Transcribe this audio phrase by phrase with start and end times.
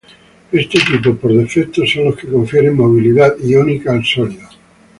[0.51, 4.49] Este tipo de defectos son los que confieren movilidad iónica al sólido.